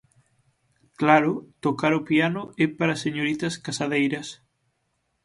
[0.99, 1.31] Claro,
[1.65, 4.27] tocar o piano é para señoritas casadeiras.